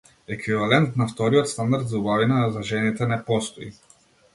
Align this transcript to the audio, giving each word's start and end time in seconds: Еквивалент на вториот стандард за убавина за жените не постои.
Еквивалент 0.35 0.95
на 1.01 1.07
вториот 1.11 1.47
стандард 1.53 1.87
за 1.87 1.99
убавина 2.03 2.43
за 2.57 2.63
жените 2.75 3.05
не 3.17 3.23
постои. 3.31 3.73